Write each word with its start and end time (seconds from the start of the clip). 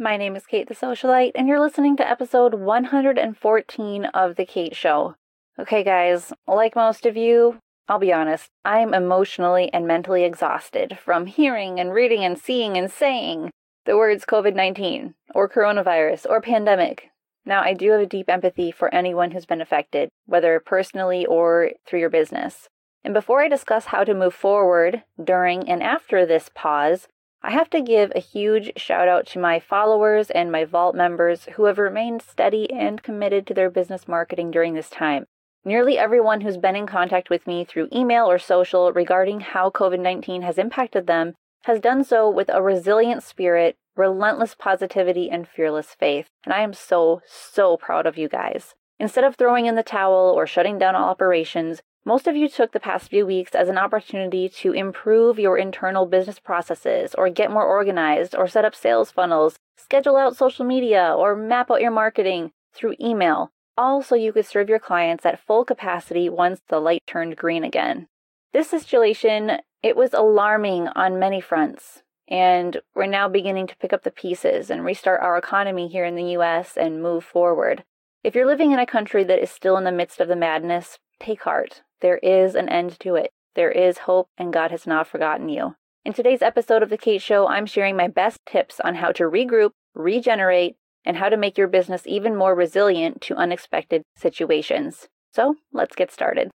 My 0.00 0.16
name 0.16 0.36
is 0.36 0.46
Kate 0.46 0.68
the 0.68 0.76
Socialite, 0.76 1.32
and 1.34 1.48
you're 1.48 1.58
listening 1.58 1.96
to 1.96 2.08
episode 2.08 2.54
114 2.54 4.04
of 4.04 4.36
The 4.36 4.46
Kate 4.46 4.76
Show. 4.76 5.16
Okay, 5.58 5.82
guys, 5.82 6.32
like 6.46 6.76
most 6.76 7.04
of 7.04 7.16
you, 7.16 7.58
I'll 7.88 7.98
be 7.98 8.12
honest, 8.12 8.48
I'm 8.64 8.94
emotionally 8.94 9.72
and 9.72 9.88
mentally 9.88 10.22
exhausted 10.22 11.00
from 11.04 11.26
hearing 11.26 11.80
and 11.80 11.92
reading 11.92 12.24
and 12.24 12.38
seeing 12.38 12.76
and 12.76 12.88
saying 12.88 13.50
the 13.86 13.96
words 13.96 14.24
COVID 14.24 14.54
19 14.54 15.14
or 15.34 15.48
coronavirus 15.48 16.26
or 16.30 16.40
pandemic. 16.40 17.10
Now, 17.44 17.62
I 17.62 17.74
do 17.74 17.90
have 17.90 18.00
a 18.00 18.06
deep 18.06 18.30
empathy 18.30 18.70
for 18.70 18.94
anyone 18.94 19.32
who's 19.32 19.46
been 19.46 19.60
affected, 19.60 20.10
whether 20.26 20.60
personally 20.60 21.26
or 21.26 21.72
through 21.84 21.98
your 21.98 22.08
business. 22.08 22.68
And 23.02 23.12
before 23.12 23.42
I 23.42 23.48
discuss 23.48 23.86
how 23.86 24.04
to 24.04 24.14
move 24.14 24.34
forward 24.34 25.02
during 25.20 25.68
and 25.68 25.82
after 25.82 26.24
this 26.24 26.50
pause, 26.54 27.08
I 27.42 27.52
have 27.52 27.70
to 27.70 27.80
give 27.80 28.12
a 28.14 28.20
huge 28.20 28.72
shout 28.76 29.08
out 29.08 29.26
to 29.28 29.38
my 29.38 29.60
followers 29.60 30.30
and 30.30 30.50
my 30.50 30.64
Vault 30.64 30.94
members 30.94 31.46
who 31.54 31.66
have 31.66 31.78
remained 31.78 32.20
steady 32.20 32.70
and 32.72 33.02
committed 33.02 33.46
to 33.46 33.54
their 33.54 33.70
business 33.70 34.08
marketing 34.08 34.50
during 34.50 34.74
this 34.74 34.90
time. 34.90 35.26
Nearly 35.64 35.98
everyone 35.98 36.40
who's 36.40 36.56
been 36.56 36.76
in 36.76 36.86
contact 36.86 37.30
with 37.30 37.46
me 37.46 37.64
through 37.64 37.88
email 37.92 38.28
or 38.28 38.38
social 38.38 38.92
regarding 38.92 39.40
how 39.40 39.70
COVID 39.70 40.00
19 40.00 40.42
has 40.42 40.58
impacted 40.58 41.06
them 41.06 41.34
has 41.64 41.80
done 41.80 42.02
so 42.04 42.28
with 42.28 42.48
a 42.48 42.62
resilient 42.62 43.22
spirit, 43.22 43.76
relentless 43.94 44.54
positivity, 44.54 45.30
and 45.30 45.46
fearless 45.46 45.94
faith. 45.94 46.30
And 46.44 46.54
I 46.54 46.62
am 46.62 46.72
so, 46.72 47.20
so 47.26 47.76
proud 47.76 48.06
of 48.06 48.16
you 48.16 48.28
guys. 48.28 48.74
Instead 48.98 49.24
of 49.24 49.36
throwing 49.36 49.66
in 49.66 49.76
the 49.76 49.82
towel 49.82 50.32
or 50.34 50.46
shutting 50.46 50.78
down 50.78 50.96
all 50.96 51.10
operations, 51.10 51.82
most 52.08 52.26
of 52.26 52.34
you 52.34 52.48
took 52.48 52.72
the 52.72 52.80
past 52.80 53.10
few 53.10 53.26
weeks 53.26 53.54
as 53.54 53.68
an 53.68 53.76
opportunity 53.76 54.48
to 54.48 54.72
improve 54.72 55.38
your 55.38 55.58
internal 55.58 56.06
business 56.06 56.40
processes, 56.40 57.14
or 57.18 57.28
get 57.28 57.50
more 57.50 57.66
organized, 57.66 58.34
or 58.34 58.48
set 58.48 58.64
up 58.64 58.74
sales 58.74 59.10
funnels, 59.10 59.58
schedule 59.76 60.16
out 60.16 60.34
social 60.34 60.64
media, 60.64 61.14
or 61.14 61.36
map 61.36 61.70
out 61.70 61.82
your 61.82 61.90
marketing 61.90 62.50
through 62.72 62.94
email, 62.98 63.52
all 63.76 64.02
so 64.02 64.14
you 64.14 64.32
could 64.32 64.46
serve 64.46 64.70
your 64.70 64.78
clients 64.78 65.26
at 65.26 65.38
full 65.38 65.66
capacity 65.66 66.30
once 66.30 66.62
the 66.68 66.80
light 66.80 67.02
turned 67.06 67.36
green 67.36 67.62
again. 67.62 68.08
This 68.54 68.70
situation, 68.70 69.58
it 69.82 69.94
was 69.94 70.14
alarming 70.14 70.88
on 70.88 71.18
many 71.18 71.42
fronts, 71.42 72.04
and 72.26 72.80
we're 72.94 73.04
now 73.04 73.28
beginning 73.28 73.66
to 73.66 73.76
pick 73.76 73.92
up 73.92 74.04
the 74.04 74.10
pieces 74.10 74.70
and 74.70 74.82
restart 74.82 75.20
our 75.20 75.36
economy 75.36 75.88
here 75.88 76.06
in 76.06 76.14
the 76.14 76.32
US 76.38 76.74
and 76.74 77.02
move 77.02 77.22
forward. 77.22 77.84
If 78.24 78.34
you're 78.34 78.46
living 78.46 78.72
in 78.72 78.78
a 78.78 78.86
country 78.86 79.24
that 79.24 79.42
is 79.42 79.50
still 79.50 79.76
in 79.76 79.84
the 79.84 79.92
midst 79.92 80.20
of 80.20 80.28
the 80.28 80.36
madness, 80.36 80.98
take 81.20 81.42
heart. 81.42 81.82
There 82.00 82.18
is 82.18 82.54
an 82.54 82.68
end 82.68 83.00
to 83.00 83.16
it. 83.16 83.32
There 83.56 83.72
is 83.72 83.98
hope, 83.98 84.28
and 84.38 84.52
God 84.52 84.70
has 84.70 84.86
not 84.86 85.08
forgotten 85.08 85.48
you. 85.48 85.74
In 86.04 86.12
today's 86.12 86.42
episode 86.42 86.82
of 86.82 86.90
The 86.90 86.96
Kate 86.96 87.20
Show, 87.20 87.48
I'm 87.48 87.66
sharing 87.66 87.96
my 87.96 88.06
best 88.06 88.38
tips 88.46 88.78
on 88.78 88.94
how 88.94 89.10
to 89.12 89.24
regroup, 89.24 89.70
regenerate, 89.94 90.76
and 91.04 91.16
how 91.16 91.28
to 91.28 91.36
make 91.36 91.58
your 91.58 91.66
business 91.66 92.02
even 92.06 92.36
more 92.36 92.54
resilient 92.54 93.20
to 93.22 93.34
unexpected 93.34 94.02
situations. 94.16 95.08
So 95.32 95.56
let's 95.72 95.96
get 95.96 96.12
started. 96.12 96.50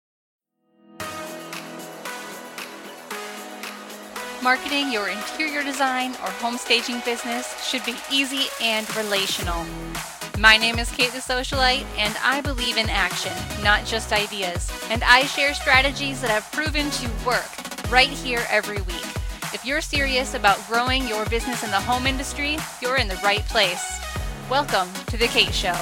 Marketing 4.42 4.92
your 4.92 5.08
interior 5.08 5.62
design 5.62 6.10
or 6.12 6.30
home 6.40 6.58
staging 6.58 7.00
business 7.06 7.66
should 7.66 7.84
be 7.86 7.94
easy 8.12 8.46
and 8.60 8.94
relational. 8.94 9.64
My 10.40 10.56
name 10.56 10.78
is 10.78 10.90
Kate 10.90 11.12
the 11.12 11.18
Socialite, 11.18 11.84
and 11.98 12.16
I 12.22 12.40
believe 12.40 12.78
in 12.78 12.88
action, 12.88 13.34
not 13.62 13.84
just 13.84 14.10
ideas. 14.10 14.72
And 14.88 15.04
I 15.04 15.24
share 15.24 15.52
strategies 15.52 16.22
that 16.22 16.30
have 16.30 16.50
proven 16.50 16.90
to 16.92 17.10
work 17.26 17.90
right 17.90 18.08
here 18.08 18.46
every 18.48 18.80
week. 18.80 19.04
If 19.52 19.66
you're 19.66 19.82
serious 19.82 20.32
about 20.32 20.66
growing 20.66 21.06
your 21.06 21.26
business 21.26 21.62
in 21.62 21.70
the 21.70 21.80
home 21.80 22.06
industry, 22.06 22.56
you're 22.80 22.96
in 22.96 23.06
the 23.06 23.20
right 23.22 23.44
place. 23.48 24.00
Welcome 24.48 24.88
to 25.08 25.18
The 25.18 25.26
Kate 25.26 25.52
Show. 25.52 25.76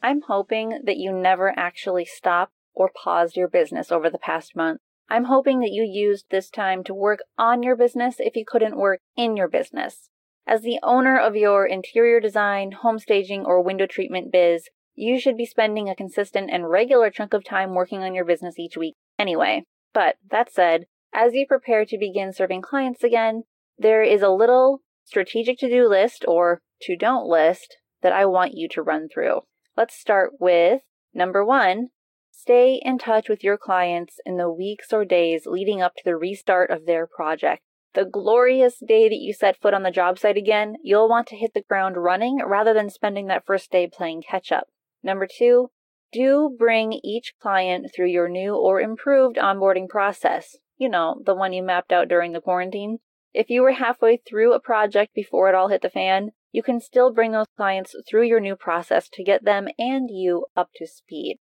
I'm 0.00 0.20
hoping 0.28 0.78
that 0.84 0.98
you 0.98 1.12
never 1.12 1.52
actually 1.58 2.04
stopped 2.04 2.52
or 2.72 2.88
paused 2.88 3.34
your 3.36 3.48
business 3.48 3.90
over 3.90 4.08
the 4.08 4.18
past 4.18 4.54
month. 4.54 4.80
I'm 5.10 5.24
hoping 5.24 5.58
that 5.58 5.72
you 5.72 5.82
used 5.82 6.26
this 6.30 6.50
time 6.50 6.84
to 6.84 6.94
work 6.94 7.18
on 7.36 7.64
your 7.64 7.74
business 7.74 8.20
if 8.20 8.36
you 8.36 8.44
couldn't 8.46 8.78
work 8.78 9.00
in 9.16 9.36
your 9.36 9.48
business. 9.48 10.08
As 10.46 10.62
the 10.62 10.78
owner 10.82 11.18
of 11.18 11.36
your 11.36 11.66
interior 11.66 12.20
design, 12.20 12.72
home 12.72 12.98
staging, 12.98 13.46
or 13.46 13.62
window 13.62 13.86
treatment 13.86 14.30
biz, 14.30 14.68
you 14.94 15.18
should 15.18 15.36
be 15.36 15.46
spending 15.46 15.88
a 15.88 15.96
consistent 15.96 16.50
and 16.50 16.68
regular 16.68 17.10
chunk 17.10 17.32
of 17.32 17.44
time 17.44 17.74
working 17.74 18.02
on 18.02 18.14
your 18.14 18.24
business 18.24 18.58
each 18.58 18.76
week 18.76 18.94
anyway. 19.18 19.64
But 19.92 20.16
that 20.30 20.52
said, 20.52 20.86
as 21.12 21.34
you 21.34 21.46
prepare 21.46 21.84
to 21.86 21.98
begin 21.98 22.32
serving 22.32 22.62
clients 22.62 23.02
again, 23.02 23.44
there 23.78 24.02
is 24.02 24.22
a 24.22 24.28
little 24.28 24.82
strategic 25.04 25.58
to 25.58 25.68
do 25.68 25.88
list 25.88 26.24
or 26.28 26.60
to 26.82 26.96
don't 26.96 27.26
list 27.26 27.76
that 28.02 28.12
I 28.12 28.26
want 28.26 28.54
you 28.54 28.68
to 28.70 28.82
run 28.82 29.08
through. 29.08 29.40
Let's 29.76 29.98
start 29.98 30.32
with 30.38 30.82
number 31.14 31.44
one 31.44 31.88
stay 32.30 32.80
in 32.84 32.98
touch 32.98 33.28
with 33.28 33.42
your 33.42 33.56
clients 33.56 34.18
in 34.26 34.36
the 34.36 34.50
weeks 34.50 34.92
or 34.92 35.04
days 35.04 35.46
leading 35.46 35.80
up 35.80 35.94
to 35.96 36.04
the 36.04 36.16
restart 36.16 36.70
of 36.70 36.84
their 36.84 37.06
project. 37.06 37.62
The 37.94 38.04
glorious 38.04 38.78
day 38.84 39.08
that 39.08 39.20
you 39.20 39.32
set 39.32 39.60
foot 39.60 39.72
on 39.72 39.84
the 39.84 39.90
job 39.92 40.18
site 40.18 40.36
again, 40.36 40.76
you'll 40.82 41.08
want 41.08 41.28
to 41.28 41.36
hit 41.36 41.54
the 41.54 41.62
ground 41.62 41.96
running 41.96 42.40
rather 42.44 42.74
than 42.74 42.90
spending 42.90 43.28
that 43.28 43.46
first 43.46 43.70
day 43.70 43.86
playing 43.86 44.24
catch 44.28 44.50
up. 44.50 44.66
Number 45.04 45.28
two, 45.30 45.70
do 46.12 46.54
bring 46.58 46.92
each 47.04 47.34
client 47.40 47.92
through 47.94 48.08
your 48.08 48.28
new 48.28 48.56
or 48.56 48.80
improved 48.80 49.36
onboarding 49.36 49.88
process. 49.88 50.56
You 50.76 50.88
know, 50.88 51.22
the 51.24 51.36
one 51.36 51.52
you 51.52 51.62
mapped 51.62 51.92
out 51.92 52.08
during 52.08 52.32
the 52.32 52.40
quarantine. 52.40 52.98
If 53.32 53.48
you 53.48 53.62
were 53.62 53.72
halfway 53.72 54.16
through 54.16 54.54
a 54.54 54.60
project 54.60 55.14
before 55.14 55.48
it 55.48 55.54
all 55.54 55.68
hit 55.68 55.82
the 55.82 55.90
fan, 55.90 56.30
you 56.50 56.62
can 56.62 56.80
still 56.80 57.12
bring 57.12 57.30
those 57.30 57.46
clients 57.56 57.94
through 58.08 58.26
your 58.26 58.40
new 58.40 58.56
process 58.56 59.08
to 59.12 59.24
get 59.24 59.44
them 59.44 59.68
and 59.78 60.08
you 60.10 60.46
up 60.56 60.70
to 60.76 60.86
speed. 60.86 61.38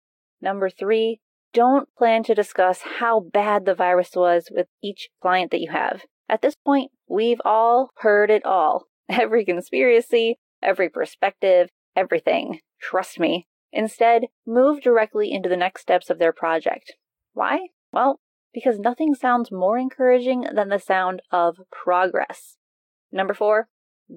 Number 0.41 0.69
three, 0.69 1.19
don't 1.53 1.89
plan 1.97 2.23
to 2.23 2.35
discuss 2.35 2.81
how 2.99 3.19
bad 3.19 3.65
the 3.65 3.75
virus 3.75 4.11
was 4.15 4.49
with 4.51 4.67
each 4.83 5.09
client 5.21 5.51
that 5.51 5.61
you 5.61 5.71
have. 5.71 6.03
At 6.29 6.41
this 6.41 6.55
point, 6.55 6.91
we've 7.07 7.41
all 7.45 7.91
heard 7.97 8.29
it 8.29 8.45
all. 8.45 8.87
Every 9.09 9.45
conspiracy, 9.45 10.37
every 10.61 10.89
perspective, 10.89 11.69
everything. 11.95 12.59
Trust 12.81 13.19
me. 13.19 13.47
Instead, 13.71 14.25
move 14.45 14.81
directly 14.81 15.31
into 15.31 15.49
the 15.49 15.57
next 15.57 15.81
steps 15.81 16.09
of 16.09 16.19
their 16.19 16.33
project. 16.33 16.93
Why? 17.33 17.67
Well, 17.91 18.19
because 18.53 18.79
nothing 18.79 19.13
sounds 19.13 19.51
more 19.51 19.77
encouraging 19.77 20.45
than 20.53 20.69
the 20.69 20.79
sound 20.79 21.21
of 21.31 21.57
progress. 21.71 22.57
Number 23.11 23.33
four, 23.33 23.67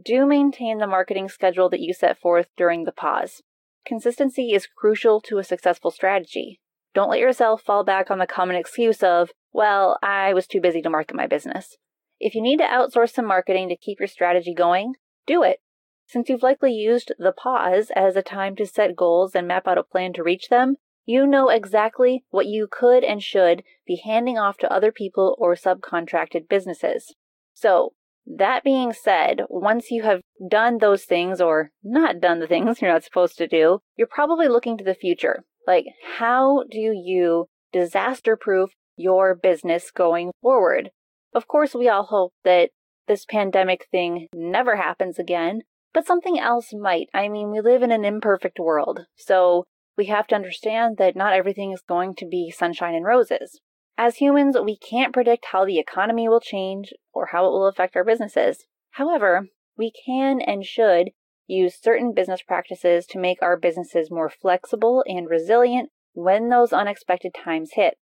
do 0.05 0.25
maintain 0.25 0.79
the 0.79 0.87
marketing 0.87 1.29
schedule 1.29 1.69
that 1.71 1.81
you 1.81 1.93
set 1.93 2.19
forth 2.19 2.47
during 2.57 2.85
the 2.85 2.93
pause. 2.93 3.43
Consistency 3.85 4.53
is 4.53 4.67
crucial 4.67 5.21
to 5.23 5.39
a 5.39 5.45
successful 5.45 5.91
strategy. 5.91 6.61
Don't 6.95 7.11
let 7.11 7.21
yourself 7.21 7.63
fall 7.63 7.85
back 7.85 8.11
on 8.11 8.19
the 8.19 8.27
common 8.27 8.57
excuse 8.57 9.03
of, 9.03 9.31
well, 9.53 9.99
I 10.03 10.33
was 10.35 10.47
too 10.47 10.61
busy 10.61 10.81
to 10.83 10.91
market 10.91 11.17
my 11.17 11.27
business. 11.27 11.77
If 12.21 12.35
you 12.35 12.43
need 12.43 12.59
to 12.59 12.65
outsource 12.65 13.15
some 13.15 13.27
marketing 13.27 13.71
to 13.71 13.77
keep 13.77 13.99
your 13.99 14.07
strategy 14.07 14.53
going, 14.55 14.95
do 15.27 15.43
it. 15.43 15.61
Since 16.07 16.29
you've 16.29 16.43
likely 16.43 16.73
used 16.73 17.13
the 17.19 17.33
pause 17.33 17.91
as 17.97 18.15
a 18.15 18.23
time 18.23 18.57
to 18.57 18.67
set 18.67 18.95
goals 18.95 19.35
and 19.35 19.49
map 19.49 19.67
out 19.67 19.79
a 19.79 19.83
plan 19.83 20.13
to 20.15 20.23
reach 20.23 20.49
them, 20.49 20.77
you 21.07 21.27
know 21.27 21.49
exactly 21.49 22.25
what 22.31 22.47
you 22.47 22.69
could 22.71 23.05
and 23.05 23.23
should 23.23 23.63
be 23.87 24.03
handing 24.05 24.37
off 24.39 24.59
to 24.59 24.73
other 24.73 24.93
people 24.93 25.35
or 25.39 25.55
subcontracted 25.55 26.49
businesses. 26.49 27.15
So, 27.55 27.95
that 28.27 28.65
being 28.65 28.93
said, 28.93 29.43
once 29.49 29.91
you 29.91 30.03
have 30.03 30.21
done 30.47 30.79
those 30.79 31.05
things 31.05 31.41
or 31.41 31.71
not 31.83 32.21
done 32.21 32.39
the 32.39 32.47
things 32.47 32.81
you're 32.83 32.93
not 32.93 33.03
supposed 33.03 33.39
to 33.39 33.49
do, 33.49 33.81
you're 33.97 34.07
probably 34.07 34.47
looking 34.47 34.77
to 34.77 34.85
the 34.85 34.95
future. 34.95 35.45
Like, 35.67 35.87
how 36.19 36.65
do 36.71 36.79
you 36.79 37.47
disaster 37.73 38.37
proof 38.37 38.71
your 38.97 39.35
business 39.35 39.91
going 39.91 40.33
forward? 40.43 40.91
Of 41.33 41.47
course, 41.47 41.75
we 41.75 41.89
all 41.89 42.05
hope 42.05 42.33
that 42.45 42.71
this 43.07 43.25
pandemic 43.25 43.87
thing 43.91 44.29
never 44.35 44.77
happens 44.77 45.19
again, 45.19 45.63
but 45.93 46.07
something 46.07 46.39
else 46.39 46.73
might. 46.73 47.09
I 47.15 47.29
mean, 47.29 47.51
we 47.51 47.61
live 47.61 47.83
in 47.83 47.93
an 47.93 48.05
imperfect 48.05 48.59
world, 48.59 49.07
so 49.17 49.65
we 49.97 50.07
have 50.07 50.27
to 50.29 50.35
understand 50.35 50.97
that 50.99 51.17
not 51.17 51.33
everything 51.33 51.73
is 51.73 51.83
going 51.87 52.15
to 52.17 52.27
be 52.27 52.51
sunshine 52.51 52.95
and 52.95 53.05
roses. 53.05 53.61
As 53.99 54.17
humans, 54.17 54.57
we 54.65 54.77
can't 54.77 55.13
predict 55.13 55.47
how 55.53 55.65
the 55.65 55.79
economy 55.79 56.29
will 56.29 56.41
change 56.41 56.93
or 57.13 57.27
how 57.33 57.47
it 57.47 57.51
will 57.51 57.67
affect 57.67 57.97
our 57.97 58.05
businesses. 58.05 58.65
However, 58.93 59.49
we 59.77 59.93
can 60.07 60.41
and 60.41 60.65
should 60.65 61.11
use 61.47 61.75
certain 61.81 62.15
business 62.15 62.43
practices 62.43 63.07
to 63.07 63.19
make 63.19 63.43
our 63.43 63.59
businesses 63.59 64.11
more 64.11 64.31
flexible 64.31 65.05
and 65.07 65.29
resilient 65.29 65.91
when 66.13 66.49
those 66.49 66.73
unexpected 66.73 67.35
times 67.35 67.73
hit. 67.75 67.99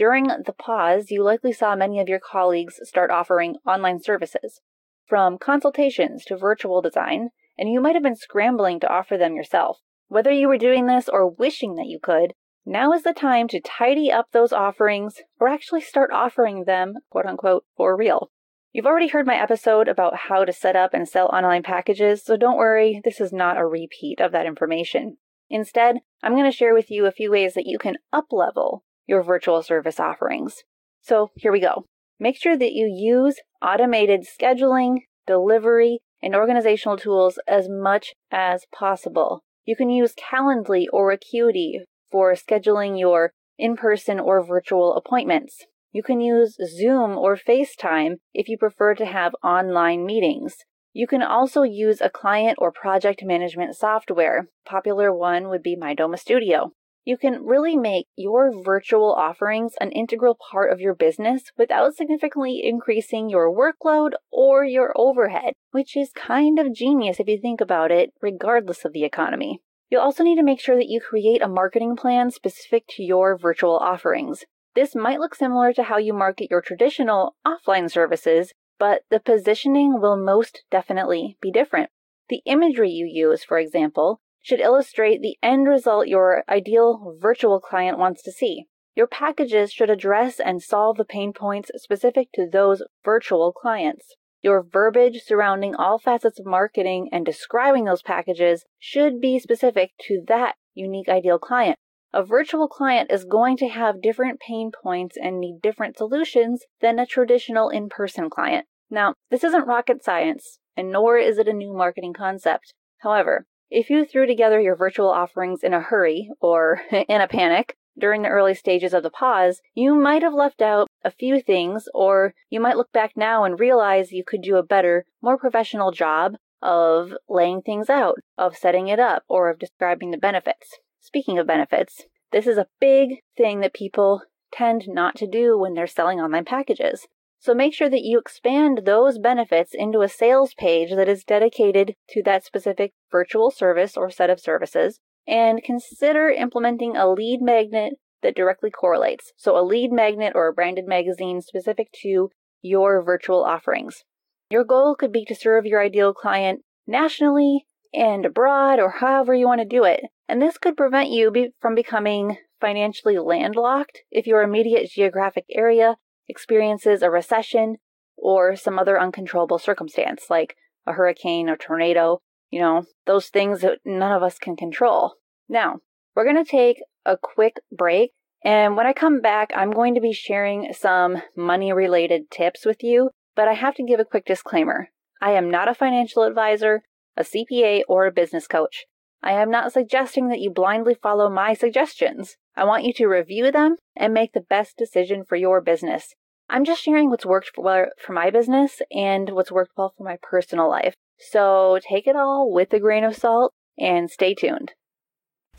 During 0.00 0.28
the 0.28 0.54
pause, 0.58 1.10
you 1.10 1.22
likely 1.22 1.52
saw 1.52 1.76
many 1.76 2.00
of 2.00 2.08
your 2.08 2.20
colleagues 2.20 2.80
start 2.84 3.10
offering 3.10 3.56
online 3.66 4.00
services, 4.00 4.62
from 5.04 5.36
consultations 5.36 6.24
to 6.24 6.38
virtual 6.38 6.80
design, 6.80 7.28
and 7.58 7.68
you 7.68 7.82
might 7.82 7.96
have 7.96 8.02
been 8.02 8.16
scrambling 8.16 8.80
to 8.80 8.88
offer 8.88 9.18
them 9.18 9.34
yourself. 9.34 9.80
Whether 10.08 10.30
you 10.32 10.48
were 10.48 10.56
doing 10.56 10.86
this 10.86 11.06
or 11.06 11.28
wishing 11.28 11.74
that 11.74 11.88
you 11.88 11.98
could, 12.02 12.32
now 12.64 12.94
is 12.94 13.02
the 13.02 13.12
time 13.12 13.46
to 13.48 13.60
tidy 13.60 14.10
up 14.10 14.28
those 14.32 14.54
offerings 14.54 15.16
or 15.38 15.48
actually 15.48 15.82
start 15.82 16.10
offering 16.14 16.64
them, 16.64 16.94
quote 17.10 17.26
unquote, 17.26 17.66
for 17.76 17.94
real. 17.94 18.30
You've 18.72 18.86
already 18.86 19.08
heard 19.08 19.26
my 19.26 19.36
episode 19.36 19.86
about 19.86 20.16
how 20.30 20.46
to 20.46 20.52
set 20.54 20.76
up 20.76 20.94
and 20.94 21.06
sell 21.06 21.26
online 21.26 21.62
packages, 21.62 22.24
so 22.24 22.38
don't 22.38 22.56
worry, 22.56 23.02
this 23.04 23.20
is 23.20 23.34
not 23.34 23.58
a 23.58 23.66
repeat 23.66 24.18
of 24.18 24.32
that 24.32 24.46
information. 24.46 25.18
Instead, 25.50 25.98
I'm 26.22 26.32
going 26.32 26.50
to 26.50 26.56
share 26.56 26.72
with 26.72 26.90
you 26.90 27.04
a 27.04 27.12
few 27.12 27.30
ways 27.30 27.52
that 27.52 27.66
you 27.66 27.78
can 27.78 27.98
uplevel 28.14 28.80
your 29.06 29.22
virtual 29.22 29.62
service 29.62 29.98
offerings. 29.98 30.62
So 31.02 31.30
here 31.36 31.52
we 31.52 31.60
go. 31.60 31.84
Make 32.18 32.36
sure 32.36 32.56
that 32.56 32.72
you 32.72 32.86
use 32.86 33.36
automated 33.62 34.26
scheduling, 34.26 34.98
delivery, 35.26 36.00
and 36.22 36.34
organizational 36.34 36.98
tools 36.98 37.38
as 37.48 37.66
much 37.68 38.12
as 38.30 38.66
possible. 38.74 39.42
You 39.64 39.76
can 39.76 39.90
use 39.90 40.14
Calendly 40.14 40.84
or 40.92 41.10
Acuity 41.12 41.80
for 42.10 42.34
scheduling 42.34 42.98
your 42.98 43.32
in 43.58 43.76
person 43.76 44.18
or 44.20 44.44
virtual 44.44 44.94
appointments. 44.94 45.64
You 45.92 46.02
can 46.02 46.20
use 46.20 46.56
Zoom 46.64 47.16
or 47.16 47.36
FaceTime 47.36 48.16
if 48.32 48.48
you 48.48 48.56
prefer 48.58 48.94
to 48.94 49.06
have 49.06 49.34
online 49.42 50.04
meetings. 50.04 50.56
You 50.92 51.06
can 51.06 51.22
also 51.22 51.62
use 51.62 52.00
a 52.00 52.10
client 52.10 52.58
or 52.58 52.72
project 52.72 53.22
management 53.24 53.76
software. 53.76 54.48
Popular 54.64 55.14
one 55.14 55.48
would 55.48 55.62
be 55.62 55.76
Mydoma 55.76 56.18
Studio. 56.18 56.72
You 57.04 57.16
can 57.16 57.44
really 57.44 57.76
make 57.76 58.06
your 58.14 58.52
virtual 58.62 59.12
offerings 59.12 59.72
an 59.80 59.90
integral 59.92 60.36
part 60.50 60.70
of 60.70 60.80
your 60.80 60.94
business 60.94 61.50
without 61.56 61.94
significantly 61.94 62.60
increasing 62.62 63.30
your 63.30 63.50
workload 63.50 64.12
or 64.30 64.64
your 64.64 64.92
overhead, 64.94 65.54
which 65.70 65.96
is 65.96 66.12
kind 66.14 66.58
of 66.58 66.74
genius 66.74 67.18
if 67.18 67.26
you 67.26 67.38
think 67.40 67.60
about 67.60 67.90
it, 67.90 68.12
regardless 68.20 68.84
of 68.84 68.92
the 68.92 69.04
economy. 69.04 69.60
You'll 69.90 70.02
also 70.02 70.22
need 70.22 70.36
to 70.36 70.44
make 70.44 70.60
sure 70.60 70.76
that 70.76 70.88
you 70.88 71.00
create 71.00 71.42
a 71.42 71.48
marketing 71.48 71.96
plan 71.96 72.30
specific 72.30 72.84
to 72.90 73.02
your 73.02 73.36
virtual 73.36 73.76
offerings. 73.76 74.44
This 74.74 74.94
might 74.94 75.18
look 75.18 75.34
similar 75.34 75.72
to 75.72 75.84
how 75.84 75.96
you 75.96 76.12
market 76.12 76.48
your 76.50 76.60
traditional 76.60 77.34
offline 77.46 77.90
services, 77.90 78.52
but 78.78 79.02
the 79.10 79.18
positioning 79.18 80.00
will 80.00 80.16
most 80.16 80.62
definitely 80.70 81.36
be 81.40 81.50
different. 81.50 81.90
The 82.28 82.42
imagery 82.46 82.90
you 82.90 83.06
use, 83.06 83.42
for 83.42 83.58
example, 83.58 84.20
should 84.42 84.60
illustrate 84.60 85.20
the 85.20 85.36
end 85.42 85.68
result 85.68 86.08
your 86.08 86.44
ideal 86.48 87.16
virtual 87.20 87.60
client 87.60 87.98
wants 87.98 88.22
to 88.22 88.32
see. 88.32 88.66
Your 88.94 89.06
packages 89.06 89.72
should 89.72 89.90
address 89.90 90.40
and 90.40 90.62
solve 90.62 90.96
the 90.96 91.04
pain 91.04 91.32
points 91.32 91.70
specific 91.76 92.28
to 92.34 92.48
those 92.50 92.82
virtual 93.04 93.52
clients. 93.52 94.14
Your 94.42 94.62
verbiage 94.62 95.22
surrounding 95.22 95.74
all 95.74 95.98
facets 95.98 96.40
of 96.40 96.46
marketing 96.46 97.08
and 97.12 97.24
describing 97.26 97.84
those 97.84 98.02
packages 98.02 98.64
should 98.78 99.20
be 99.20 99.38
specific 99.38 99.92
to 100.08 100.22
that 100.28 100.56
unique 100.74 101.08
ideal 101.08 101.38
client. 101.38 101.76
A 102.12 102.24
virtual 102.24 102.66
client 102.66 103.12
is 103.12 103.24
going 103.24 103.56
to 103.58 103.68
have 103.68 104.02
different 104.02 104.40
pain 104.40 104.72
points 104.82 105.16
and 105.16 105.38
need 105.38 105.60
different 105.62 105.96
solutions 105.96 106.64
than 106.80 106.98
a 106.98 107.06
traditional 107.06 107.68
in 107.68 107.88
person 107.88 108.28
client. 108.28 108.66
Now, 108.90 109.14
this 109.30 109.44
isn't 109.44 109.68
rocket 109.68 110.02
science, 110.02 110.58
and 110.76 110.90
nor 110.90 111.18
is 111.18 111.38
it 111.38 111.46
a 111.46 111.52
new 111.52 111.72
marketing 111.72 112.14
concept. 112.14 112.74
However, 112.98 113.46
if 113.70 113.88
you 113.88 114.04
threw 114.04 114.26
together 114.26 114.60
your 114.60 114.76
virtual 114.76 115.08
offerings 115.08 115.62
in 115.62 115.72
a 115.72 115.80
hurry 115.80 116.30
or 116.40 116.82
in 116.90 117.20
a 117.20 117.28
panic 117.28 117.76
during 117.98 118.22
the 118.22 118.28
early 118.28 118.54
stages 118.54 118.94
of 118.94 119.02
the 119.02 119.10
pause, 119.10 119.60
you 119.74 119.94
might 119.94 120.22
have 120.22 120.34
left 120.34 120.62
out 120.62 120.88
a 121.04 121.10
few 121.10 121.40
things, 121.40 121.88
or 121.94 122.34
you 122.48 122.60
might 122.60 122.76
look 122.76 122.92
back 122.92 123.12
now 123.16 123.44
and 123.44 123.60
realize 123.60 124.12
you 124.12 124.24
could 124.24 124.42
do 124.42 124.56
a 124.56 124.62
better, 124.62 125.04
more 125.22 125.36
professional 125.36 125.90
job 125.90 126.36
of 126.62 127.12
laying 127.28 127.62
things 127.62 127.88
out, 127.88 128.16
of 128.36 128.56
setting 128.56 128.88
it 128.88 128.98
up, 128.98 129.24
or 129.28 129.50
of 129.50 129.58
describing 129.58 130.10
the 130.10 130.18
benefits. 130.18 130.78
Speaking 131.00 131.38
of 131.38 131.46
benefits, 131.46 132.04
this 132.32 132.46
is 132.46 132.58
a 132.58 132.68
big 132.80 133.22
thing 133.36 133.60
that 133.60 133.74
people 133.74 134.22
tend 134.52 134.86
not 134.88 135.16
to 135.16 135.26
do 135.26 135.58
when 135.58 135.74
they're 135.74 135.86
selling 135.86 136.20
online 136.20 136.44
packages. 136.44 137.06
So 137.40 137.54
make 137.54 137.72
sure 137.72 137.88
that 137.88 138.04
you 138.04 138.18
expand 138.18 138.82
those 138.84 139.18
benefits 139.18 139.72
into 139.72 140.02
a 140.02 140.08
sales 140.08 140.52
page 140.52 140.90
that 140.94 141.08
is 141.08 141.24
dedicated 141.24 141.94
to 142.10 142.22
that 142.24 142.44
specific 142.44 142.92
virtual 143.10 143.50
service 143.50 143.96
or 143.96 144.10
set 144.10 144.28
of 144.28 144.38
services 144.38 145.00
and 145.26 145.62
consider 145.62 146.28
implementing 146.28 146.96
a 146.96 147.10
lead 147.10 147.40
magnet 147.40 147.94
that 148.22 148.36
directly 148.36 148.70
correlates. 148.70 149.32
So 149.36 149.58
a 149.58 149.64
lead 149.64 149.90
magnet 149.90 150.34
or 150.34 150.48
a 150.48 150.52
branded 150.52 150.86
magazine 150.86 151.40
specific 151.40 151.88
to 152.02 152.28
your 152.60 153.02
virtual 153.02 153.42
offerings. 153.42 154.04
Your 154.50 154.64
goal 154.64 154.94
could 154.94 155.12
be 155.12 155.24
to 155.24 155.34
serve 155.34 155.64
your 155.64 155.80
ideal 155.80 156.12
client 156.12 156.60
nationally 156.86 157.64
and 157.94 158.26
abroad 158.26 158.78
or 158.78 158.90
however 158.90 159.34
you 159.34 159.46
want 159.46 159.62
to 159.62 159.66
do 159.66 159.84
it. 159.84 160.02
And 160.28 160.42
this 160.42 160.58
could 160.58 160.76
prevent 160.76 161.08
you 161.08 161.30
be- 161.30 161.54
from 161.58 161.74
becoming 161.74 162.36
financially 162.60 163.18
landlocked 163.18 164.02
if 164.10 164.26
your 164.26 164.42
immediate 164.42 164.90
geographic 164.90 165.46
area 165.50 165.96
experiences 166.30 167.02
a 167.02 167.10
recession 167.10 167.76
or 168.16 168.56
some 168.56 168.78
other 168.78 169.00
uncontrollable 169.00 169.58
circumstance 169.58 170.24
like 170.30 170.56
a 170.86 170.92
hurricane 170.92 171.48
or 171.48 171.56
tornado, 171.56 172.20
you 172.50 172.60
know, 172.60 172.84
those 173.06 173.28
things 173.28 173.60
that 173.60 173.78
none 173.84 174.12
of 174.12 174.22
us 174.22 174.38
can 174.38 174.56
control. 174.56 175.14
Now, 175.48 175.80
we're 176.14 176.24
going 176.24 176.42
to 176.42 176.50
take 176.50 176.78
a 177.04 177.16
quick 177.16 177.56
break. 177.70 178.12
And 178.44 178.76
when 178.76 178.86
I 178.86 178.92
come 178.92 179.20
back, 179.20 179.50
I'm 179.54 179.70
going 179.70 179.94
to 179.94 180.00
be 180.00 180.12
sharing 180.12 180.72
some 180.72 181.22
money 181.36 181.72
related 181.72 182.30
tips 182.30 182.64
with 182.64 182.82
you, 182.82 183.10
but 183.36 183.48
I 183.48 183.52
have 183.52 183.74
to 183.74 183.84
give 183.84 184.00
a 184.00 184.04
quick 184.04 184.24
disclaimer. 184.24 184.88
I 185.20 185.32
am 185.32 185.50
not 185.50 185.68
a 185.68 185.74
financial 185.74 186.22
advisor 186.22 186.82
a 187.16 187.22
CPA, 187.22 187.82
or 187.88 188.06
a 188.06 188.12
business 188.12 188.46
coach. 188.46 188.86
I 189.22 189.32
am 189.32 189.50
not 189.50 189.72
suggesting 189.72 190.28
that 190.28 190.40
you 190.40 190.50
blindly 190.50 190.94
follow 190.94 191.28
my 191.28 191.52
suggestions. 191.52 192.36
I 192.56 192.64
want 192.64 192.84
you 192.84 192.92
to 192.94 193.06
review 193.06 193.52
them 193.52 193.76
and 193.94 194.14
make 194.14 194.32
the 194.32 194.40
best 194.40 194.76
decision 194.76 195.24
for 195.28 195.36
your 195.36 195.60
business. 195.60 196.14
I'm 196.52 196.64
just 196.64 196.82
sharing 196.82 197.10
what's 197.10 197.24
worked 197.24 197.52
well 197.56 197.86
for 197.96 198.12
my 198.12 198.30
business 198.30 198.82
and 198.90 199.30
what's 199.30 199.52
worked 199.52 199.70
well 199.76 199.94
for 199.96 200.02
my 200.02 200.18
personal 200.20 200.68
life. 200.68 200.94
So 201.16 201.78
take 201.88 202.08
it 202.08 202.16
all 202.16 202.52
with 202.52 202.72
a 202.72 202.80
grain 202.80 203.04
of 203.04 203.14
salt 203.14 203.52
and 203.78 204.10
stay 204.10 204.34
tuned. 204.34 204.72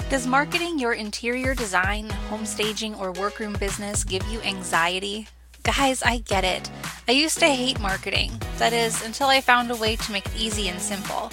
Does 0.10 0.28
marketing 0.28 0.80
your 0.80 0.92
interior 0.92 1.56
design, 1.56 2.10
home 2.30 2.46
staging, 2.46 2.94
or 2.96 3.14
workroom 3.14 3.54
business 3.54 4.04
give 4.04 4.28
you 4.28 4.42
anxiety? 4.42 5.30
Guys, 5.64 6.04
I 6.04 6.18
get 6.18 6.44
it. 6.44 6.70
I 7.08 7.14
used 7.14 7.40
to 7.40 7.48
hate 7.48 7.80
marketing. 7.80 8.32
That 8.58 8.74
is, 8.74 9.02
until 9.06 9.28
I 9.28 9.40
found 9.40 9.72
a 9.72 9.76
way 9.78 9.96
to 9.96 10.12
make 10.12 10.26
it 10.26 10.36
easy 10.38 10.68
and 10.68 10.82
simple. 10.82 11.32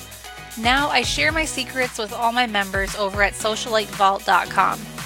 Now 0.56 0.88
I 0.88 1.02
share 1.02 1.32
my 1.32 1.44
secrets 1.44 1.98
with 1.98 2.12
all 2.12 2.30
my 2.30 2.46
members 2.46 2.94
over 2.94 3.24
at 3.24 3.32
socialitevault.com. 3.32 4.97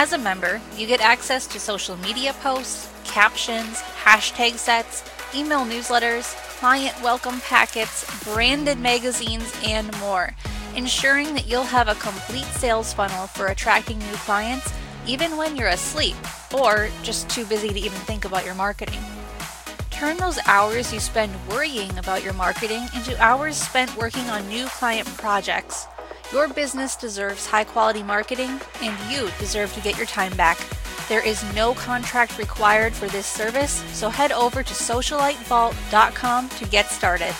As 0.00 0.14
a 0.14 0.18
member, 0.18 0.62
you 0.78 0.86
get 0.86 1.02
access 1.02 1.46
to 1.48 1.60
social 1.60 1.94
media 1.98 2.32
posts, 2.40 2.88
captions, 3.04 3.82
hashtag 4.02 4.54
sets, 4.54 5.04
email 5.34 5.66
newsletters, 5.66 6.34
client 6.58 6.98
welcome 7.02 7.38
packets, 7.42 8.06
branded 8.24 8.78
magazines, 8.78 9.52
and 9.62 9.94
more, 10.00 10.34
ensuring 10.74 11.34
that 11.34 11.46
you'll 11.46 11.64
have 11.64 11.88
a 11.88 11.96
complete 11.96 12.46
sales 12.46 12.94
funnel 12.94 13.26
for 13.26 13.48
attracting 13.48 13.98
new 13.98 14.14
clients 14.24 14.72
even 15.06 15.36
when 15.36 15.54
you're 15.54 15.68
asleep 15.68 16.16
or 16.54 16.88
just 17.02 17.28
too 17.28 17.44
busy 17.44 17.68
to 17.68 17.78
even 17.78 17.98
think 18.08 18.24
about 18.24 18.46
your 18.46 18.54
marketing. 18.54 19.02
Turn 19.90 20.16
those 20.16 20.38
hours 20.46 20.94
you 20.94 20.98
spend 20.98 21.30
worrying 21.50 21.98
about 21.98 22.24
your 22.24 22.32
marketing 22.32 22.84
into 22.94 23.20
hours 23.22 23.58
spent 23.58 23.94
working 23.98 24.24
on 24.30 24.48
new 24.48 24.64
client 24.68 25.06
projects. 25.18 25.86
Your 26.32 26.48
business 26.48 26.94
deserves 26.94 27.46
high 27.46 27.64
quality 27.64 28.04
marketing, 28.04 28.60
and 28.82 29.12
you 29.12 29.28
deserve 29.40 29.72
to 29.74 29.80
get 29.80 29.96
your 29.96 30.06
time 30.06 30.36
back. 30.36 30.58
There 31.08 31.26
is 31.26 31.42
no 31.54 31.74
contract 31.74 32.38
required 32.38 32.94
for 32.94 33.08
this 33.08 33.26
service, 33.26 33.82
so 33.92 34.08
head 34.08 34.30
over 34.30 34.62
to 34.62 34.72
socialitevault.com 34.72 36.48
to 36.50 36.64
get 36.66 36.86
started. 36.86 37.34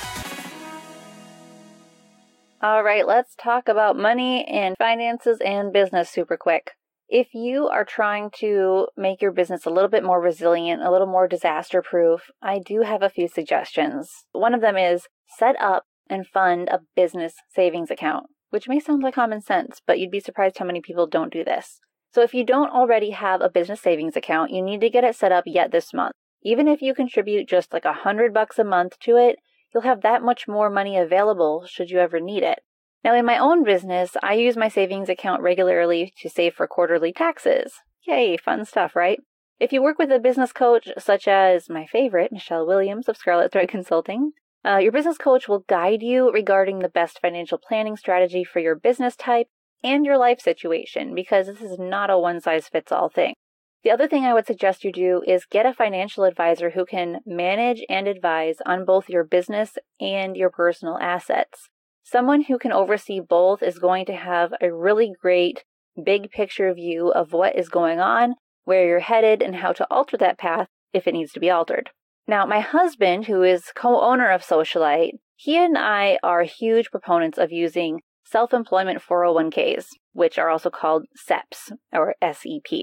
All 2.61 2.83
right, 2.83 3.07
let's 3.07 3.37
talk 3.37 3.69
about 3.69 3.97
money 3.97 4.45
and 4.45 4.75
finances 4.77 5.39
and 5.45 5.73
business 5.73 6.11
super 6.11 6.37
quick. 6.37 6.73
If 7.09 7.29
you 7.33 7.69
are 7.69 7.85
trying 7.85 8.31
to 8.41 8.89
make 8.97 9.23
your 9.23 9.33
business 9.33 9.67
a 9.67 9.71
little 9.71 9.89
bit 9.89 10.03
more 10.03 10.21
resilient, 10.21 10.83
a 10.83 10.91
little 10.91 11.07
more 11.07 11.29
disaster 11.29 11.81
proof, 11.81 12.23
I 12.43 12.59
do 12.59 12.83
have 12.83 13.03
a 13.03 13.09
few 13.09 13.29
suggestions. 13.29 14.11
One 14.33 14.53
of 14.53 14.61
them 14.61 14.77
is 14.77 15.07
set 15.39 15.55
up 15.61 15.85
and 16.09 16.27
fund 16.27 16.69
a 16.69 16.81
business 16.97 17.35
savings 17.55 17.91
account, 17.91 18.27
which 18.51 18.69
may 18.69 18.79
sound 18.79 19.03
like 19.03 19.15
common 19.15 19.41
sense, 19.41 19.81
but 19.87 19.99
you'd 19.99 20.11
be 20.11 20.21
surprised 20.21 20.59
how 20.59 20.65
many 20.65 20.81
people 20.81 21.07
don't 21.07 21.33
do 21.33 21.43
this. 21.43 21.81
So 22.13 22.23
if 22.23 22.35
you 22.35 22.45
don't 22.45 22.73
already 22.73 23.11
have 23.11 23.41
a 23.41 23.49
business 23.49 23.81
savings 23.81 24.17
account, 24.17 24.51
you 24.51 24.63
need 24.63 24.81
to 24.81 24.91
get 24.91 25.05
it 25.05 25.17
set 25.17 25.33
up 25.33 25.45
yet 25.47 25.71
this 25.71 25.95
month. 25.95 26.13
Even 26.43 26.67
if 26.67 26.83
you 26.83 26.95
contribute 26.95 27.49
just 27.49 27.73
like 27.73 27.85
a 27.85 27.93
hundred 27.93 28.35
bucks 28.35 28.59
a 28.59 28.65
month 28.65 28.99
to 29.01 29.17
it, 29.17 29.37
you'll 29.73 29.83
have 29.83 30.03
that 30.03 30.23
much 30.23 30.49
more 30.49 30.71
money 30.71 30.97
available 30.97 31.65
should 31.67 31.91
you 31.91 31.99
ever 31.99 32.19
need 32.19 32.43
it. 32.43 32.61
Now, 33.05 33.15
in 33.15 33.25
my 33.25 33.39
own 33.39 33.65
business, 33.65 34.17
I 34.23 34.35
use 34.35 34.57
my 34.57 34.69
savings 34.69 35.09
account 35.09 35.43
regularly 35.43 36.13
to 36.21 36.29
save 36.29 36.55
for 36.55 36.67
quarterly 36.67 37.13
taxes. 37.13 37.75
Yay, 38.07 38.37
fun 38.37 38.65
stuff, 38.65 38.95
right? 38.95 39.19
If 39.59 39.73
you 39.73 39.83
work 39.83 39.99
with 39.99 40.11
a 40.11 40.19
business 40.19 40.53
coach, 40.53 40.89
such 40.99 41.29
as 41.29 41.71
my 41.71 41.87
favorite, 41.87 42.33
Michelle 42.33 42.67
Williams 42.67 43.09
of 43.09 43.17
Scarlet 43.17 43.53
Thread 43.53 43.69
Consulting, 43.69 44.33
uh, 44.67 44.77
your 44.77 44.93
business 44.93 45.17
coach 45.17 45.49
will 45.49 45.65
guide 45.69 46.03
you 46.03 46.31
regarding 46.31 46.81
the 46.81 46.89
best 46.89 47.19
financial 47.21 47.59
planning 47.59 47.97
strategy 47.97 48.45
for 48.45 48.61
your 48.61 48.75
business 48.75 49.17
type 49.17 49.47
and 49.83 50.05
your 50.05 50.19
life 50.19 50.41
situation 50.41 51.15
because 51.15 51.47
this 51.47 51.63
is 51.63 51.79
not 51.79 52.11
a 52.11 52.19
one 52.19 52.41
size 52.41 52.69
fits 52.69 52.93
all 52.93 53.09
thing. 53.09 53.35
The 53.83 53.91
other 53.91 54.07
thing 54.07 54.25
I 54.25 54.35
would 54.35 54.47
suggest 54.47 54.85
you 54.85 54.93
do 54.93 55.23
is 55.27 55.47
get 55.47 55.65
a 55.65 55.73
financial 55.73 56.25
advisor 56.25 56.71
who 56.71 56.85
can 56.85 57.21
manage 57.25 57.83
and 57.89 58.07
advise 58.07 58.57
on 58.67 58.85
both 58.85 59.09
your 59.09 59.25
business 59.25 59.79
and 59.99 60.37
your 60.37 60.51
personal 60.51 60.99
assets. 60.99 61.71
Someone 62.03 62.43
who 62.43 62.59
can 62.59 62.73
oversee 62.73 63.21
both 63.21 63.63
is 63.63 63.79
going 63.79 64.05
to 64.07 64.17
have 64.17 64.53
a 64.61 64.73
really 64.73 65.13
great 65.23 65.65
big 66.03 66.31
picture 66.31 66.73
view 66.75 67.11
of 67.11 67.33
what 67.33 67.57
is 67.57 67.71
going 67.71 68.01
on, 68.01 68.35
where 68.65 68.87
you're 68.87 69.01
headed, 69.01 69.41
and 69.43 69.57
how 69.57 69.73
to 69.73 69.87
alter 69.91 70.19
that 70.19 70.39
path 70.39 70.69
if 70.93 71.07
it 71.07 71.15
needs 71.15 71.33
to 71.33 71.41
be 71.41 71.49
altered. 71.49 71.91
Now, 72.31 72.47
my 72.47 72.61
husband, 72.61 73.27
who 73.27 73.43
is 73.43 73.73
co 73.75 74.01
owner 74.01 74.31
of 74.31 74.41
Socialite, 74.41 75.15
he 75.35 75.57
and 75.57 75.77
I 75.77 76.17
are 76.23 76.45
huge 76.45 76.93
proponents 76.93 77.39
of 77.39 77.51
using 77.51 78.03
self 78.25 78.55
employment 78.55 79.03
401ks, 79.03 79.87
which 80.13 80.39
are 80.39 80.49
also 80.49 80.71
called 80.71 81.07
SEPs 81.17 81.73
or 81.93 82.15
SEP. 82.23 82.83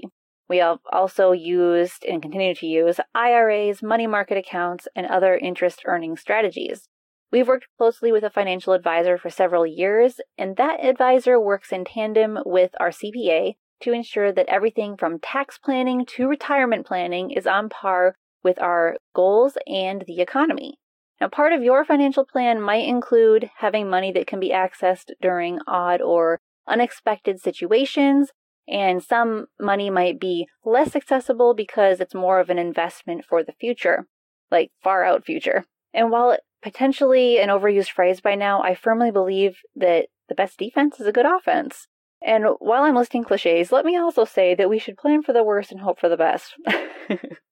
We 0.50 0.58
have 0.58 0.80
also 0.92 1.32
used 1.32 2.04
and 2.04 2.20
continue 2.20 2.54
to 2.56 2.66
use 2.66 3.00
IRAs, 3.14 3.82
money 3.82 4.06
market 4.06 4.36
accounts, 4.36 4.86
and 4.94 5.06
other 5.06 5.38
interest 5.38 5.80
earning 5.86 6.18
strategies. 6.18 6.90
We've 7.32 7.48
worked 7.48 7.68
closely 7.78 8.12
with 8.12 8.24
a 8.24 8.30
financial 8.30 8.74
advisor 8.74 9.16
for 9.16 9.30
several 9.30 9.66
years, 9.66 10.20
and 10.36 10.58
that 10.58 10.84
advisor 10.84 11.40
works 11.40 11.72
in 11.72 11.86
tandem 11.86 12.38
with 12.44 12.72
our 12.78 12.90
CPA 12.90 13.54
to 13.80 13.92
ensure 13.92 14.30
that 14.30 14.50
everything 14.50 14.98
from 14.98 15.18
tax 15.18 15.56
planning 15.56 16.04
to 16.04 16.28
retirement 16.28 16.84
planning 16.84 17.30
is 17.30 17.46
on 17.46 17.70
par 17.70 18.14
with 18.42 18.60
our 18.60 18.96
goals 19.14 19.56
and 19.66 20.04
the 20.06 20.20
economy. 20.20 20.78
Now, 21.20 21.28
part 21.28 21.52
of 21.52 21.62
your 21.62 21.84
financial 21.84 22.24
plan 22.24 22.60
might 22.60 22.86
include 22.86 23.50
having 23.58 23.90
money 23.90 24.12
that 24.12 24.26
can 24.26 24.38
be 24.38 24.50
accessed 24.50 25.10
during 25.20 25.58
odd 25.66 26.00
or 26.00 26.38
unexpected 26.68 27.40
situations, 27.40 28.30
and 28.68 29.02
some 29.02 29.46
money 29.60 29.90
might 29.90 30.20
be 30.20 30.46
less 30.64 30.94
accessible 30.94 31.54
because 31.54 32.00
it's 32.00 32.14
more 32.14 32.38
of 32.38 32.50
an 32.50 32.58
investment 32.58 33.24
for 33.24 33.42
the 33.42 33.52
future, 33.52 34.06
like 34.50 34.70
far 34.82 35.04
out 35.04 35.24
future. 35.24 35.64
And 35.92 36.10
while 36.10 36.30
it 36.30 36.40
potentially 36.62 37.38
an 37.38 37.48
overused 37.48 37.90
phrase 37.90 38.20
by 38.20 38.34
now, 38.34 38.62
I 38.62 38.74
firmly 38.74 39.10
believe 39.10 39.58
that 39.74 40.06
the 40.28 40.34
best 40.34 40.58
defense 40.58 41.00
is 41.00 41.06
a 41.06 41.12
good 41.12 41.26
offense. 41.26 41.88
And 42.20 42.44
while 42.58 42.82
I'm 42.82 42.96
listing 42.96 43.24
cliches, 43.24 43.72
let 43.72 43.84
me 43.84 43.96
also 43.96 44.24
say 44.24 44.54
that 44.54 44.68
we 44.68 44.78
should 44.78 44.96
plan 44.96 45.22
for 45.22 45.32
the 45.32 45.44
worst 45.44 45.72
and 45.72 45.80
hope 45.80 45.98
for 45.98 46.08
the 46.08 46.16
best. 46.16 46.54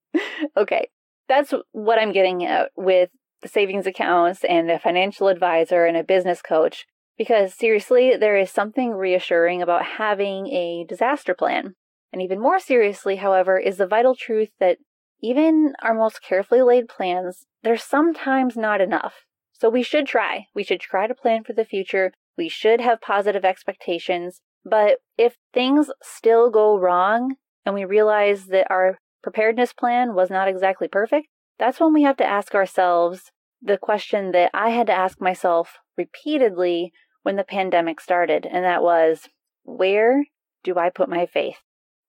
okay, 0.57 0.89
that's 1.29 1.53
what 1.73 1.99
I'm 1.99 2.13
getting 2.13 2.45
at 2.45 2.71
with 2.77 3.11
the 3.43 3.49
savings 3.49 3.87
accounts 3.87 4.45
and 4.45 4.71
a 4.71 4.79
financial 4.79 5.29
advisor 5.29 5.85
and 5.85 5.97
a 5.97 6.05
business 6.05 6.43
coach. 6.43 6.87
Because 7.19 7.55
seriously, 7.55 8.15
there 8.19 8.37
is 8.37 8.51
something 8.51 8.93
reassuring 8.93 9.63
about 9.63 9.85
having 9.99 10.49
a 10.49 10.85
disaster 10.87 11.35
plan. 11.35 11.75
And 12.13 12.21
even 12.21 12.41
more 12.41 12.59
seriously, 12.59 13.17
however, 13.17 13.59
is 13.59 13.79
the 13.79 13.87
vital 13.87 14.15
truth 14.15 14.51
that 14.61 14.79
even 15.23 15.73
our 15.83 15.95
most 15.95 16.23
carefully 16.23 16.63
laid 16.63 16.89
plans, 16.89 17.47
they're 17.63 17.77
sometimes 17.77 18.57
not 18.57 18.81
enough. 18.81 19.25
So 19.53 19.71
we 19.71 19.83
should 19.83 20.07
try. 20.07 20.47
We 20.55 20.63
should 20.63 20.81
try 20.81 21.07
to 21.07 21.15
plan 21.15 21.43
for 21.45 21.55
the 21.55 21.65
future. 21.65 22.13
We 22.37 22.49
should 22.49 22.81
have 22.83 23.01
positive 23.01 23.45
expectations. 23.45 24.41
But 24.65 24.99
if 25.17 25.37
things 25.55 25.91
still 26.03 26.51
go 26.51 26.79
wrong 26.79 27.37
and 27.65 27.75
we 27.75 27.85
realize 27.85 28.47
that 28.47 28.67
our 28.71 28.99
preparedness 29.26 29.73
plan 29.73 30.14
was 30.14 30.30
not 30.30 30.47
exactly 30.47 30.87
perfect, 30.87 31.26
that's 31.59 31.80
when 31.80 31.92
we 31.92 32.04
have 32.04 32.16
to 32.16 32.25
ask 32.25 32.54
ourselves 32.54 33.33
the 33.61 33.76
question 33.76 34.30
that 34.30 34.52
I 34.54 34.68
had 34.68 34.87
to 34.87 34.92
ask 34.92 35.21
myself 35.21 35.78
repeatedly 35.99 36.92
when 37.25 37.35
the 37.35 37.42
pandemic 37.42 38.00
started, 38.00 38.47
and 38.47 38.64
that 38.64 38.85
was, 38.85 39.28
where 39.64 40.26
do 40.62 40.76
I 40.76 40.90
put 40.90 41.09
my 41.09 41.26
faith? 41.26 41.56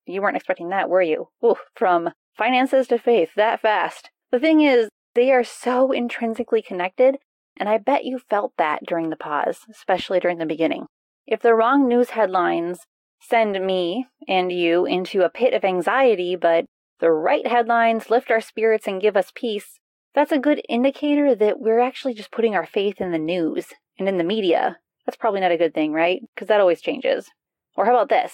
You 0.05 0.21
weren't 0.21 0.37
expecting 0.37 0.69
that, 0.69 0.91
were 0.91 1.01
you? 1.01 1.29
Ooh, 1.43 1.55
from 1.73 2.11
finances 2.37 2.87
to 2.89 2.99
faith 2.99 3.31
that 3.35 3.61
fast. 3.61 4.11
The 4.31 4.39
thing 4.39 4.61
is, 4.61 4.87
they 5.15 5.31
are 5.31 5.43
so 5.43 5.91
intrinsically 5.91 6.61
connected, 6.61 7.17
and 7.59 7.67
I 7.67 7.79
bet 7.79 8.05
you 8.05 8.19
felt 8.19 8.53
that 8.59 8.81
during 8.85 9.09
the 9.09 9.15
pause, 9.15 9.61
especially 9.71 10.19
during 10.19 10.37
the 10.37 10.45
beginning. 10.45 10.85
If 11.25 11.41
the 11.41 11.55
wrong 11.55 11.87
news 11.87 12.11
headlines 12.11 12.81
send 13.19 13.59
me 13.65 14.05
and 14.27 14.51
you 14.51 14.85
into 14.85 15.23
a 15.23 15.31
pit 15.31 15.55
of 15.55 15.65
anxiety, 15.65 16.35
but 16.35 16.65
the 16.99 17.11
right 17.11 17.45
headlines 17.45 18.09
lift 18.09 18.31
our 18.31 18.41
spirits 18.41 18.87
and 18.87 19.01
give 19.01 19.15
us 19.15 19.31
peace, 19.33 19.79
that's 20.15 20.31
a 20.31 20.39
good 20.39 20.61
indicator 20.67 21.35
that 21.35 21.59
we're 21.59 21.79
actually 21.79 22.13
just 22.13 22.31
putting 22.31 22.55
our 22.55 22.65
faith 22.65 22.99
in 22.99 23.11
the 23.11 23.19
news 23.19 23.67
and 23.99 24.09
in 24.09 24.17
the 24.17 24.23
media. 24.23 24.77
That's 25.05 25.17
probably 25.17 25.41
not 25.41 25.51
a 25.51 25.57
good 25.57 25.73
thing, 25.73 25.93
right? 25.93 26.21
Because 26.33 26.47
that 26.47 26.59
always 26.59 26.81
changes. 26.81 27.29
Or 27.75 27.85
how 27.85 27.91
about 27.91 28.09
this? 28.09 28.33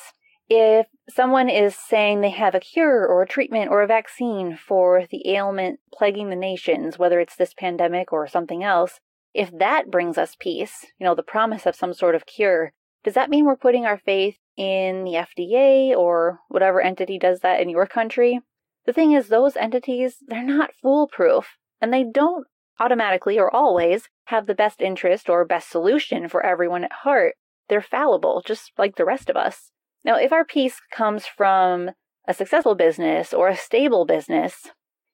If 0.50 0.88
someone 1.10 1.50
is 1.50 1.76
saying 1.76 2.22
they 2.22 2.30
have 2.30 2.56
a 2.56 2.60
cure 2.60 3.06
or 3.06 3.22
a 3.22 3.28
treatment 3.28 3.70
or 3.70 3.82
a 3.82 3.88
vaccine 3.88 4.58
for 4.58 5.06
the 5.10 5.28
ailment 5.28 5.80
plaguing 5.94 6.30
the 6.30 6.36
nations, 6.36 6.98
whether 6.98 7.20
it's 7.20 7.36
this 7.36 7.54
pandemic 7.54 8.12
or 8.12 8.28
something 8.28 8.64
else, 8.64 9.00
if 9.34 9.52
that 9.58 9.90
brings 9.90 10.18
us 10.18 10.36
peace, 10.40 10.86
you 11.00 11.06
know, 11.06 11.16
the 11.16 11.24
promise 11.24 11.66
of 11.66 11.76
some 11.76 11.94
sort 11.94 12.16
of 12.16 12.26
cure, 12.26 12.72
does 13.04 13.16
that 13.16 13.30
mean 13.30 13.46
we're 13.46 13.56
putting 13.56 13.86
our 13.86 13.98
faith 13.98 14.38
in 14.56 15.04
the 15.04 15.14
FDA 15.14 15.96
or 15.96 16.40
whatever 16.50 16.82
entity 16.82 17.18
does 17.18 17.40
that 17.40 17.60
in 17.60 17.70
your 17.70 17.86
country? 17.86 18.40
The 18.86 18.94
thing 18.94 19.14
is, 19.14 19.28
those 19.28 19.56
entities, 19.56 20.18
they're 20.28 20.44
not 20.44 20.76
foolproof, 20.82 21.58
and 21.82 21.94
they 21.94 22.04
don't 22.04 22.46
automatically 22.80 23.40
or 23.40 23.54
always 23.54 24.10
have 24.26 24.46
the 24.46 24.56
best 24.56 24.82
interest 24.82 25.30
or 25.30 25.46
best 25.46 25.70
solution 25.70 26.28
for 26.28 26.46
everyone 26.46 26.84
at 26.84 26.92
heart. 27.04 27.36
They're 27.70 27.82
fallible, 27.82 28.44
just 28.46 28.72
like 28.78 28.96
the 28.96 29.06
rest 29.06 29.30
of 29.30 29.38
us. 29.38 29.72
Now, 30.04 30.18
if 30.18 30.34
our 30.34 30.44
peace 30.44 30.82
comes 30.92 31.26
from 31.26 31.92
a 32.28 32.34
successful 32.34 32.76
business 32.76 33.34
or 33.34 33.48
a 33.48 33.56
stable 33.56 34.06
business, 34.06 34.72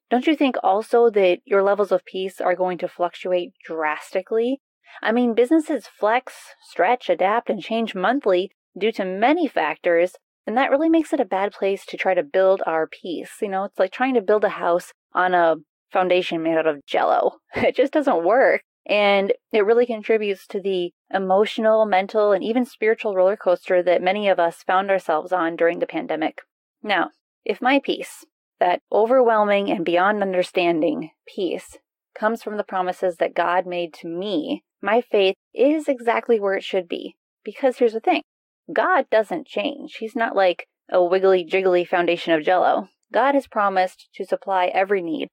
don't 0.10 0.26
you 0.26 0.36
think 0.36 0.56
also 0.64 1.10
that 1.12 1.40
your 1.46 1.62
levels 1.62 1.92
of 1.92 2.06
peace 2.06 2.42
are 2.42 2.56
going 2.56 2.80
to 2.80 2.88
fluctuate 2.88 3.54
drastically? 3.64 4.62
I 5.04 5.12
mean, 5.12 5.36
businesses 5.36 5.86
flex, 5.88 6.34
stretch, 6.68 7.10
adapt, 7.10 7.50
and 7.50 7.62
change 7.62 7.94
monthly 7.94 8.52
due 8.78 8.92
to 8.94 9.06
many 9.06 9.48
factors, 9.48 10.16
and 10.50 10.58
that 10.58 10.72
really 10.72 10.90
makes 10.90 11.14
it 11.14 11.20
a 11.20 11.26
bad 11.26 11.52
place 11.52 11.86
to 11.86 11.96
try 11.96 12.16
to 12.16 12.24
build 12.24 12.64
our 12.66 12.88
peace. 12.88 13.34
You 13.40 13.50
know, 13.50 13.66
it's 13.66 13.78
like 13.78 13.92
trying 13.92 14.16
to 14.16 14.22
build 14.22 14.44
a 14.44 14.50
house 14.50 14.94
on 15.14 15.36
a 15.36 15.58
foundation 15.94 16.42
made 16.42 16.58
out 16.58 16.66
of 16.66 16.84
jello. 16.88 17.34
It 17.56 17.76
just 17.76 17.94
doesn't 17.94 18.26
work. 18.26 18.64
And 18.88 19.32
it 19.54 19.64
really 19.64 19.86
contributes 19.86 20.48
to 20.48 20.60
the 20.60 20.92
emotional, 21.14 21.86
mental, 21.86 22.32
and 22.32 22.44
even 22.44 22.66
spiritual 22.66 23.14
roller 23.14 23.38
coaster 23.38 23.84
that 23.84 24.02
many 24.02 24.28
of 24.28 24.40
us 24.40 24.64
found 24.64 24.90
ourselves 24.90 25.32
on 25.32 25.56
during 25.56 25.78
the 25.78 25.86
pandemic. 25.86 26.40
Now, 26.82 27.12
if 27.46 27.62
my 27.62 27.80
peace, 27.80 28.26
that 28.60 28.82
overwhelming 28.92 29.70
and 29.70 29.86
beyond 29.86 30.24
understanding 30.24 31.12
peace, 31.28 31.78
comes 32.16 32.42
from 32.42 32.58
the 32.58 32.64
promises 32.64 33.18
that 33.18 33.36
God 33.36 33.68
made 33.68 33.94
to 34.02 34.08
me, 34.08 34.64
my 34.82 35.02
faith 35.02 35.36
is 35.54 35.88
exactly 35.88 36.40
where 36.40 36.56
it 36.56 36.64
should 36.64 36.88
be. 36.88 37.18
Because 37.44 37.78
here's 37.78 37.94
the 37.94 38.00
thing 38.00 38.24
God 38.72 39.06
doesn't 39.10 39.48
change. 39.48 39.96
He's 40.00 40.16
not 40.16 40.36
like 40.36 40.68
a 40.92 41.04
wiggly 41.04 41.46
jiggly 41.46 41.88
foundation 41.88 42.34
of 42.34 42.44
jello. 42.44 42.90
God 43.12 43.36
has 43.36 43.48
promised 43.48 44.10
to 44.16 44.26
supply 44.26 44.68
every 44.68 45.02
need, 45.02 45.30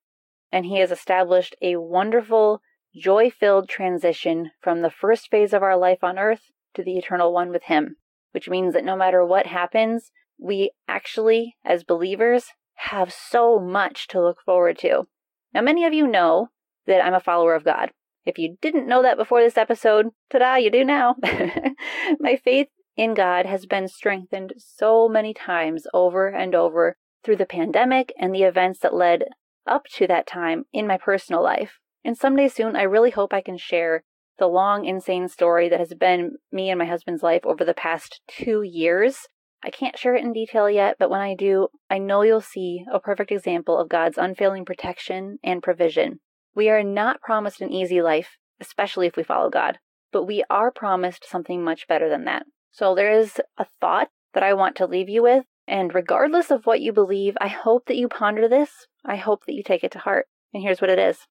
and 0.50 0.66
He 0.66 0.78
has 0.78 0.90
established 0.90 1.54
a 1.60 1.76
wonderful 1.76 2.60
joy 2.94 3.30
filled 3.30 3.68
transition 3.68 4.50
from 4.60 4.80
the 4.80 4.90
first 4.90 5.30
phase 5.30 5.52
of 5.52 5.62
our 5.62 5.76
life 5.76 6.02
on 6.02 6.18
earth 6.18 6.50
to 6.74 6.82
the 6.82 6.96
eternal 6.96 7.32
one 7.32 7.50
with 7.50 7.64
Him, 7.64 7.96
which 8.32 8.48
means 8.48 8.72
that 8.74 8.84
no 8.84 8.96
matter 8.96 9.24
what 9.24 9.46
happens, 9.46 10.10
we 10.38 10.70
actually, 10.88 11.56
as 11.64 11.84
believers, 11.84 12.46
have 12.76 13.12
so 13.12 13.58
much 13.58 14.06
to 14.08 14.20
look 14.20 14.38
forward 14.44 14.78
to. 14.78 15.04
Now, 15.52 15.62
many 15.62 15.84
of 15.84 15.92
you 15.92 16.06
know 16.06 16.48
that 16.86 17.04
I'm 17.04 17.14
a 17.14 17.20
follower 17.20 17.54
of 17.54 17.64
God. 17.64 17.90
If 18.24 18.38
you 18.38 18.56
didn't 18.60 18.88
know 18.88 19.02
that 19.02 19.16
before 19.16 19.42
this 19.42 19.56
episode, 19.56 20.06
ta 20.30 20.38
da, 20.38 20.56
you 20.56 20.70
do 20.70 20.84
now. 20.84 21.16
My 22.20 22.36
faith 22.36 22.68
in 22.96 23.14
God 23.14 23.46
has 23.46 23.66
been 23.66 23.88
strengthened 23.88 24.54
so 24.58 25.08
many 25.08 25.34
times 25.34 25.86
over 25.92 26.28
and 26.28 26.54
over 26.54 26.96
through 27.22 27.36
the 27.36 27.46
pandemic 27.46 28.12
and 28.18 28.34
the 28.34 28.42
events 28.42 28.78
that 28.80 28.94
led 28.94 29.24
up 29.66 29.84
to 29.94 30.06
that 30.06 30.26
time 30.26 30.64
in 30.72 30.86
my 30.86 30.96
personal 30.96 31.42
life. 31.42 31.78
And 32.04 32.16
someday 32.16 32.48
soon, 32.48 32.76
I 32.76 32.82
really 32.82 33.10
hope 33.10 33.34
I 33.34 33.40
can 33.40 33.58
share 33.58 34.04
the 34.38 34.46
long, 34.46 34.84
insane 34.84 35.28
story 35.28 35.68
that 35.68 35.80
has 35.80 35.94
been 35.94 36.36
me 36.52 36.70
and 36.70 36.78
my 36.78 36.84
husband's 36.84 37.22
life 37.22 37.44
over 37.44 37.64
the 37.64 37.74
past 37.74 38.20
two 38.28 38.62
years. 38.62 39.26
I 39.62 39.70
can't 39.70 39.98
share 39.98 40.14
it 40.14 40.22
in 40.22 40.32
detail 40.32 40.70
yet, 40.70 40.96
but 40.98 41.10
when 41.10 41.20
I 41.20 41.34
do, 41.34 41.68
I 41.90 41.98
know 41.98 42.22
you'll 42.22 42.40
see 42.40 42.84
a 42.92 43.00
perfect 43.00 43.32
example 43.32 43.78
of 43.78 43.88
God's 43.88 44.18
unfailing 44.18 44.64
protection 44.64 45.38
and 45.42 45.62
provision. 45.62 46.20
We 46.54 46.68
are 46.68 46.84
not 46.84 47.20
promised 47.20 47.60
an 47.60 47.72
easy 47.72 48.00
life, 48.00 48.36
especially 48.60 49.06
if 49.06 49.16
we 49.16 49.22
follow 49.22 49.50
God, 49.50 49.78
but 50.12 50.24
we 50.24 50.44
are 50.48 50.70
promised 50.70 51.28
something 51.28 51.64
much 51.64 51.88
better 51.88 52.08
than 52.08 52.24
that. 52.26 52.44
So 52.70 52.94
there 52.94 53.10
is 53.10 53.40
a 53.58 53.66
thought 53.80 54.08
that 54.34 54.42
I 54.42 54.54
want 54.54 54.76
to 54.76 54.86
leave 54.86 55.08
you 55.08 55.22
with, 55.22 55.44
and 55.66 55.94
regardless 55.94 56.50
of 56.50 56.66
what 56.66 56.80
you 56.80 56.92
believe, 56.92 57.36
I 57.40 57.48
hope 57.48 57.86
that 57.86 57.96
you 57.96 58.08
ponder 58.08 58.48
this. 58.48 58.86
I 59.04 59.16
hope 59.16 59.46
that 59.46 59.54
you 59.54 59.62
take 59.62 59.82
it 59.82 59.92
to 59.92 59.98
heart. 59.98 60.26
And 60.52 60.62
here's 60.62 60.80
what 60.80 60.90
it 60.90 60.98
is 60.98 61.26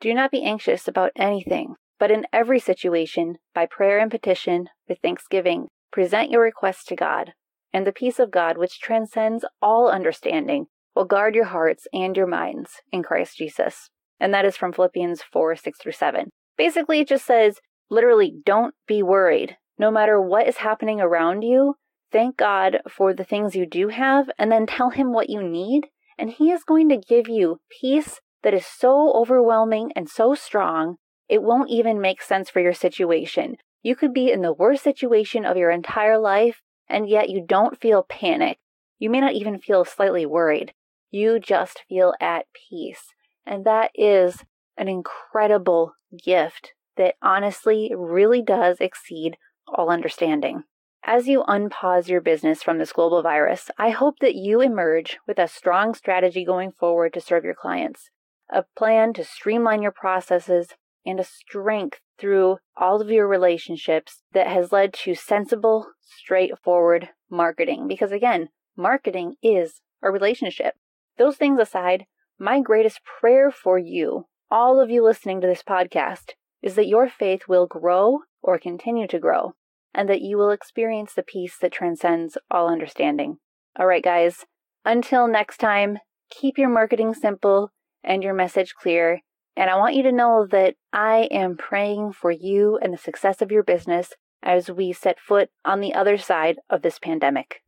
do 0.00 0.14
not 0.14 0.30
be 0.30 0.44
anxious 0.44 0.86
about 0.86 1.12
anything, 1.16 1.74
but 1.98 2.10
in 2.10 2.26
every 2.32 2.60
situation, 2.60 3.38
by 3.54 3.66
prayer 3.66 3.98
and 3.98 4.10
petition, 4.10 4.68
with 4.88 4.98
thanksgiving, 5.00 5.68
present 5.90 6.30
your 6.30 6.42
requests 6.42 6.84
to 6.84 6.96
God. 6.96 7.32
and 7.70 7.86
the 7.86 7.92
peace 7.92 8.18
of 8.18 8.30
God, 8.30 8.56
which 8.56 8.80
transcends 8.80 9.44
all 9.60 9.90
understanding, 9.90 10.68
will 10.94 11.04
guard 11.04 11.34
your 11.34 11.44
hearts 11.44 11.86
and 11.92 12.16
your 12.16 12.26
minds 12.26 12.80
in 12.90 13.02
Christ 13.02 13.36
Jesus. 13.36 13.90
And 14.18 14.32
that 14.32 14.46
is 14.46 14.56
from 14.56 14.72
Philippians 14.72 15.22
4 15.22 15.54
6 15.56 15.78
through 15.78 15.92
7. 15.92 16.30
Basically, 16.56 17.00
it 17.00 17.08
just 17.08 17.26
says, 17.26 17.58
literally, 17.90 18.32
don't 18.44 18.74
be 18.86 19.02
worried. 19.02 19.58
No 19.78 19.90
matter 19.90 20.20
what 20.20 20.48
is 20.48 20.58
happening 20.58 21.00
around 21.00 21.42
you, 21.42 21.76
thank 22.10 22.36
God 22.36 22.80
for 22.88 23.14
the 23.14 23.24
things 23.24 23.54
you 23.54 23.66
do 23.66 23.88
have, 23.88 24.30
and 24.38 24.50
then 24.50 24.66
tell 24.66 24.90
Him 24.90 25.12
what 25.12 25.30
you 25.30 25.42
need. 25.42 25.86
And 26.18 26.30
He 26.30 26.50
is 26.50 26.64
going 26.64 26.88
to 26.88 26.96
give 26.96 27.28
you 27.28 27.60
peace 27.80 28.20
that 28.42 28.54
is 28.54 28.66
so 28.66 29.12
overwhelming 29.14 29.92
and 29.94 30.08
so 30.08 30.34
strong, 30.34 30.96
it 31.28 31.42
won't 31.42 31.70
even 31.70 32.00
make 32.00 32.22
sense 32.22 32.48
for 32.48 32.60
your 32.60 32.72
situation. 32.72 33.56
You 33.82 33.94
could 33.94 34.12
be 34.12 34.32
in 34.32 34.42
the 34.42 34.52
worst 34.52 34.82
situation 34.82 35.44
of 35.44 35.56
your 35.56 35.70
entire 35.70 36.18
life, 36.18 36.62
and 36.88 37.08
yet 37.08 37.28
you 37.28 37.44
don't 37.46 37.80
feel 37.80 38.02
panic. 38.02 38.58
You 38.98 39.10
may 39.10 39.20
not 39.20 39.34
even 39.34 39.58
feel 39.58 39.84
slightly 39.84 40.26
worried. 40.26 40.72
You 41.10 41.38
just 41.38 41.82
feel 41.88 42.14
at 42.20 42.46
peace. 42.70 43.14
And 43.46 43.64
that 43.64 43.90
is 43.94 44.44
an 44.76 44.88
incredible 44.88 45.92
gift 46.24 46.72
that 46.96 47.14
honestly 47.22 47.92
really 47.96 48.42
does 48.42 48.78
exceed 48.80 49.36
all 49.74 49.90
understanding. 49.90 50.64
As 51.04 51.28
you 51.28 51.44
unpause 51.48 52.08
your 52.08 52.20
business 52.20 52.62
from 52.62 52.78
this 52.78 52.92
global 52.92 53.22
virus, 53.22 53.70
I 53.78 53.90
hope 53.90 54.18
that 54.20 54.34
you 54.34 54.60
emerge 54.60 55.18
with 55.26 55.38
a 55.38 55.48
strong 55.48 55.94
strategy 55.94 56.44
going 56.44 56.72
forward 56.72 57.14
to 57.14 57.20
serve 57.20 57.44
your 57.44 57.54
clients, 57.54 58.10
a 58.50 58.64
plan 58.76 59.12
to 59.14 59.24
streamline 59.24 59.80
your 59.80 59.92
processes, 59.92 60.68
and 61.06 61.20
a 61.20 61.24
strength 61.24 62.00
through 62.18 62.58
all 62.76 63.00
of 63.00 63.10
your 63.10 63.26
relationships 63.26 64.22
that 64.32 64.48
has 64.48 64.72
led 64.72 64.92
to 64.92 65.14
sensible, 65.14 65.86
straightforward 66.00 67.08
marketing. 67.30 67.86
Because 67.88 68.12
again, 68.12 68.48
marketing 68.76 69.36
is 69.42 69.80
a 70.02 70.10
relationship. 70.10 70.74
Those 71.16 71.36
things 71.36 71.60
aside, 71.60 72.04
my 72.38 72.60
greatest 72.60 73.00
prayer 73.20 73.50
for 73.50 73.78
you, 73.78 74.26
all 74.50 74.80
of 74.80 74.90
you 74.90 75.02
listening 75.02 75.40
to 75.40 75.46
this 75.46 75.62
podcast, 75.62 76.32
is 76.62 76.74
that 76.74 76.88
your 76.88 77.08
faith 77.08 77.42
will 77.48 77.66
grow 77.66 78.20
or 78.42 78.58
continue 78.58 79.06
to 79.06 79.18
grow, 79.18 79.54
and 79.94 80.08
that 80.08 80.22
you 80.22 80.36
will 80.36 80.50
experience 80.50 81.14
the 81.14 81.22
peace 81.22 81.56
that 81.60 81.72
transcends 81.72 82.38
all 82.50 82.68
understanding. 82.68 83.38
All 83.78 83.86
right, 83.86 84.02
guys, 84.02 84.44
until 84.84 85.26
next 85.26 85.58
time, 85.58 85.98
keep 86.30 86.58
your 86.58 86.68
marketing 86.68 87.14
simple 87.14 87.70
and 88.04 88.22
your 88.22 88.34
message 88.34 88.74
clear. 88.74 89.20
And 89.56 89.68
I 89.68 89.76
want 89.76 89.94
you 89.94 90.02
to 90.04 90.12
know 90.12 90.46
that 90.50 90.76
I 90.92 91.28
am 91.30 91.56
praying 91.56 92.12
for 92.12 92.30
you 92.30 92.78
and 92.80 92.92
the 92.92 92.98
success 92.98 93.42
of 93.42 93.50
your 93.50 93.62
business 93.62 94.12
as 94.42 94.70
we 94.70 94.92
set 94.92 95.18
foot 95.18 95.50
on 95.64 95.80
the 95.80 95.94
other 95.94 96.16
side 96.16 96.58
of 96.70 96.82
this 96.82 96.98
pandemic. 96.98 97.62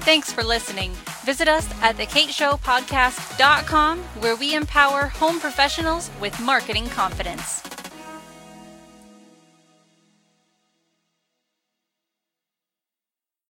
Thanks 0.00 0.32
for 0.32 0.44
listening. 0.44 0.92
Visit 1.24 1.48
us 1.48 1.66
at 1.82 1.96
thekateshowpodcast.com 1.96 3.98
where 3.98 4.36
we 4.36 4.54
empower 4.54 5.06
home 5.06 5.40
professionals 5.40 6.10
with 6.20 6.38
marketing 6.40 6.86
confidence. 6.88 7.73